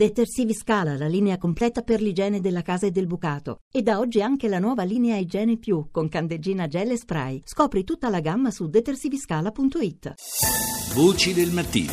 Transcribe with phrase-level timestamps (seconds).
[0.00, 3.58] Detersivi Scala, la linea completa per l'igiene della casa e del bucato.
[3.70, 7.42] E da oggi anche la nuova linea Igiene Più con candeggina gel e spray.
[7.44, 10.14] Scopri tutta la gamma su detersiviscala.it.
[10.94, 11.92] Voci del mattino.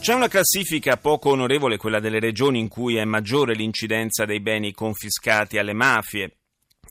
[0.00, 4.72] C'è una classifica poco onorevole, quella delle regioni in cui è maggiore l'incidenza dei beni
[4.72, 6.38] confiscati alle mafie.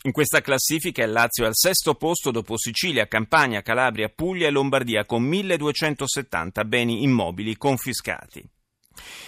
[0.04, 4.52] In questa classifica il Lazio è al sesto posto dopo Sicilia, Campania, Calabria, Puglia e
[4.52, 8.48] Lombardia con 1270 beni immobili confiscati.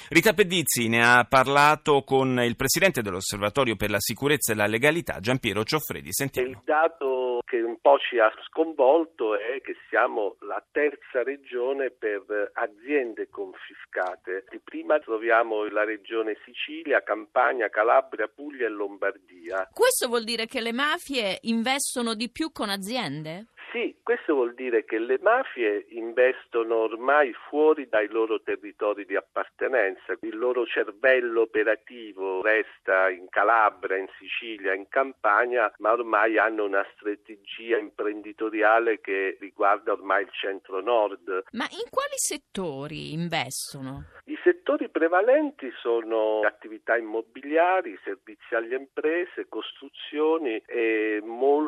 [0.09, 5.19] Rita Pedizzi ne ha parlato con il presidente dell'Osservatorio per la sicurezza e la legalità,
[5.19, 6.13] Giampiero Cioffredi.
[6.13, 6.49] Sentiamo.
[6.49, 12.51] Il dato che un po' ci ha sconvolto è che siamo la terza regione per
[12.53, 14.45] aziende confiscate.
[14.49, 19.69] Di prima troviamo la regione Sicilia, Campania, Calabria, Puglia e Lombardia.
[19.73, 23.47] Questo vuol dire che le mafie investono di più con aziende?
[23.77, 30.17] Sì, questo vuol dire che le mafie investono ormai fuori dai loro territori di appartenenza,
[30.21, 36.83] il loro cervello operativo resta in Calabria, in Sicilia, in Campania, ma ormai hanno una
[36.95, 41.43] strategia imprenditoriale che riguarda ormai il centro-nord.
[41.51, 44.05] Ma in quali settori investono?
[44.25, 51.66] I settori prevalenti sono attività immobiliari, servizi alle imprese, costruzioni e molto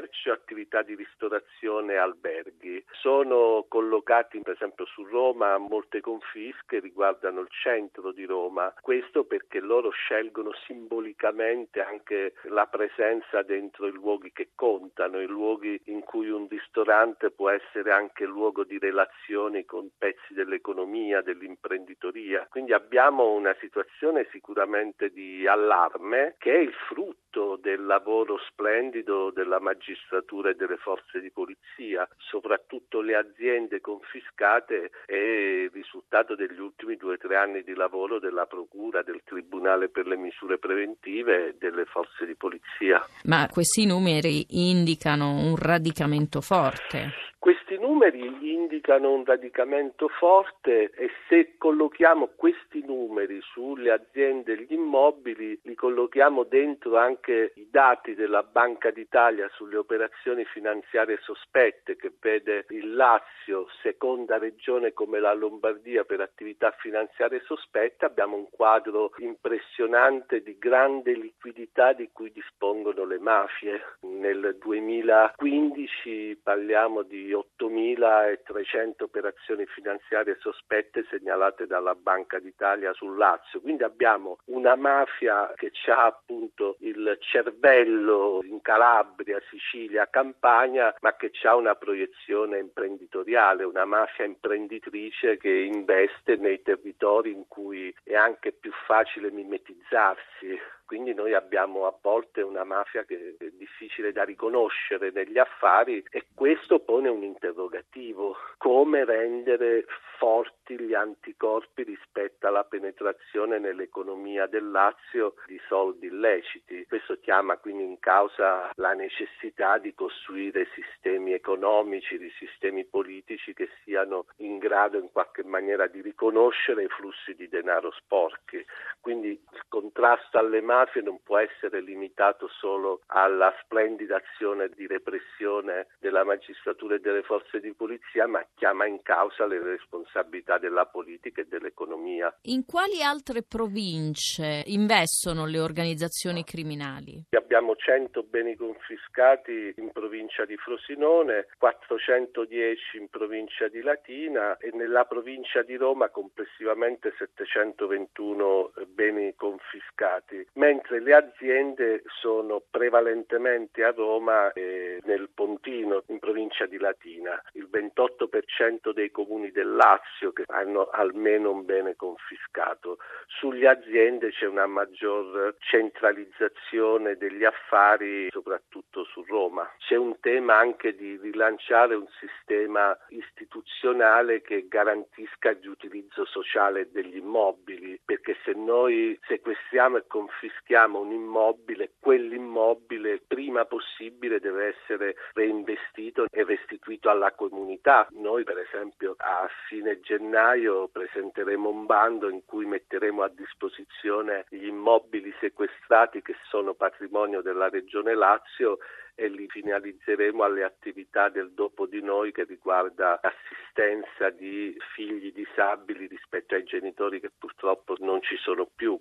[0.00, 2.82] commercio, attività di ristorazione e alberghi.
[2.92, 9.60] Sono collocati per esempio su Roma molte confische riguardano il centro di Roma, questo perché
[9.60, 16.30] loro scelgono simbolicamente anche la presenza dentro i luoghi che contano, i luoghi in cui
[16.30, 22.46] un ristorante può essere anche luogo di relazioni con pezzi dell'economia dell'imprenditoria.
[22.48, 27.18] Quindi abbiamo una situazione sicuramente di allarme che è il frutto
[27.60, 35.14] del lavoro splendido della magistratura e delle forze di polizia, soprattutto le aziende confiscate è
[35.14, 40.06] il risultato degli ultimi due o tre anni di lavoro della Procura, del Tribunale per
[40.06, 43.00] le misure preventive e delle forze di polizia.
[43.24, 47.28] Ma questi numeri indicano un radicamento forte.
[47.40, 54.74] Questi numeri indicano un radicamento forte e se collochiamo questi numeri sulle aziende e gli
[54.74, 62.12] immobili, li collochiamo dentro anche i dati della Banca d'Italia sulle operazioni finanziarie sospette che
[62.20, 69.12] vede il Lazio, seconda regione come la Lombardia per attività finanziarie sospette, abbiamo un quadro
[69.16, 73.80] impressionante di grande liquidità di cui dispongono le mafie.
[74.02, 83.60] Nel 2015 parliamo di 8.300 operazioni finanziarie sospette segnalate dalla Banca d'Italia sul Lazio.
[83.60, 91.30] Quindi abbiamo una mafia che ha appunto il cervello in Calabria, Sicilia, Campania, ma che
[91.42, 98.52] ha una proiezione imprenditoriale, una mafia imprenditrice che investe nei territori in cui è anche
[98.52, 100.58] più facile mimetizzarsi
[100.90, 106.26] quindi noi abbiamo a volte una mafia che è difficile da riconoscere negli affari e
[106.34, 109.84] questo pone un interrogativo, come rendere
[110.18, 116.84] forti gli anticorpi rispetto alla penetrazione nell'economia del Lazio di soldi illeciti.
[116.88, 123.68] Questo chiama quindi in causa la necessità di costruire sistemi economici, di sistemi politici che
[123.84, 128.62] siano in grado in qualche maniera di riconoscere i flussi di denaro sporchi.
[129.00, 135.88] Quindi il contrasto alle mafie non può essere limitato solo alla splendida azione di repressione
[135.98, 140.86] della magistratura e delle forze di polizia, ma chiama in causa le responsabilità responsabilità della
[140.86, 142.34] politica e dell'economia.
[142.42, 147.24] In quali altre province investono le organizzazioni criminali?
[147.30, 155.04] Abbiamo 100 beni confiscati in provincia di Frosinone, 410 in provincia di Latina e nella
[155.04, 165.00] provincia di Roma complessivamente 721 beni confiscati, mentre le aziende sono prevalentemente a Roma e
[165.02, 167.42] nel Pontino in provincia di Latina.
[167.54, 172.98] Il 28% dei comuni del Lazio che hanno almeno un bene confiscato.
[173.26, 179.68] Sulle aziende c'è una maggior centralizzazione degli affari, soprattutto su Roma.
[179.78, 187.16] C'è un tema anche di rilanciare un sistema istituzionale che garantisca il riutilizzo sociale degli
[187.16, 190.06] immobili, perché se noi sequestriamo e
[190.50, 198.06] confischiamo un immobile, quell'immobile prima possibile deve essere reinvestito e restituito alla comunità.
[198.12, 204.66] Noi per esempio a fine gennaio presenteremo un bando in cui metteremo a disposizione gli
[204.66, 208.78] immobili sequestrati che sono patrimonio della Regione Lazio
[209.14, 216.06] e li finalizzeremo alle attività del dopo di noi che riguarda assistenza di figli disabili
[216.06, 218.96] rispetto ai genitori che purtroppo non ci sono più.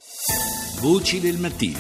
[0.82, 1.78] Voci del mattino.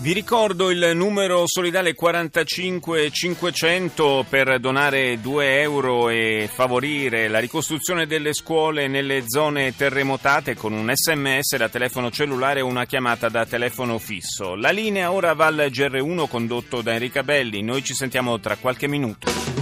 [0.00, 8.34] Vi ricordo il numero solidale 45500 per donare 2 euro e favorire la ricostruzione delle
[8.34, 13.96] scuole nelle zone terremotate con un sms da telefono cellulare o una chiamata da telefono
[13.96, 14.54] fisso.
[14.54, 17.62] La linea ora va al GR1 condotto da Enrica Belli.
[17.62, 19.61] Noi ci sentiamo tra qualche minuto.